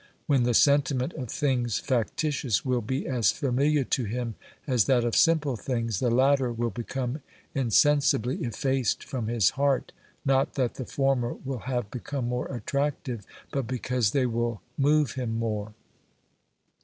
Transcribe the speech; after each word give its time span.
When 0.25 0.41
the 0.41 0.55
sentiment 0.55 1.13
of 1.13 1.29
things 1.29 1.77
factitious 1.77 2.65
will 2.65 2.81
be 2.81 3.05
as 3.07 3.31
familiar 3.31 3.83
to 3.83 4.05
him 4.05 4.33
as 4.65 4.85
that 4.85 5.03
of 5.05 5.15
simple 5.15 5.55
things, 5.55 5.99
the 5.99 6.09
latter 6.09 6.47
232 6.47 6.53
OBERMANN 6.53 6.61
will 6.63 6.71
become 6.71 7.23
insensibly 7.53 8.37
effaced 8.37 9.03
from 9.03 9.27
his 9.27 9.51
heart, 9.51 9.91
not 10.25 10.55
that 10.55 10.73
the 10.73 10.85
former 10.85 11.33
will 11.45 11.59
have 11.69 11.91
become 11.91 12.27
more 12.27 12.47
attractive, 12.47 13.27
but 13.51 13.67
because 13.67 14.09
they 14.09 14.25
will 14.25 14.63
move 14.75 15.11
him 15.11 15.37
more. 15.37 15.75